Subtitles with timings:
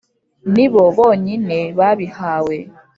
[0.53, 2.57] ni bo bonyine babihawe